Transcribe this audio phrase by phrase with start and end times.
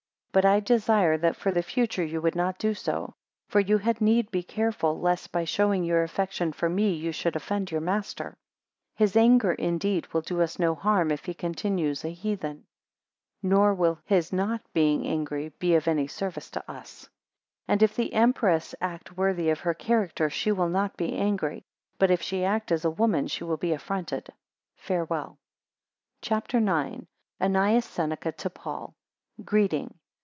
[0.33, 3.15] 4 But I desire that for the future you would not do so;
[3.49, 7.35] for you had need be careful, lest by showing your affection for me, you should
[7.35, 8.37] offend your master:
[8.93, 12.63] 5 His anger indeed will do us no harm, if he continue a heathen;
[13.43, 17.09] nor will his not being angry be of any service to us: 6
[17.67, 21.65] And if the empress act worthy of her character, she will not be angry;
[21.99, 24.29] but if she act as a woman, she will be affronted.
[24.77, 25.39] Farewell.
[26.21, 27.05] CHAPTER IX.
[27.41, 28.95] ANNEUS SENECA to PAUL
[29.43, 29.93] Greeting.